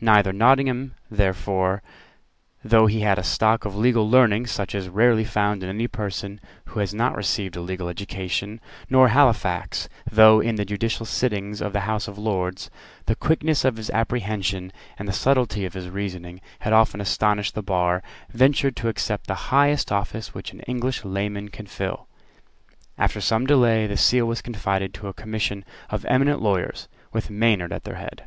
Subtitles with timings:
[0.00, 1.80] Neither Nottingham therefore,
[2.64, 5.86] though he had a stock of legal learning such as is rarely found in any
[5.86, 11.60] person who has not received a legal education, nor Halifax, though, in the judicial sittings
[11.60, 12.68] of the House of Lords,
[13.06, 17.62] the quickness of his apprehension and the subtlety of his reasoning had often astonished the
[17.62, 22.08] bar, ventured to accept the highest office which an English layman can fill.
[22.98, 27.72] After some delay the Seal was confided to a commission of eminent lawyers, with Maynard
[27.72, 28.24] at their head.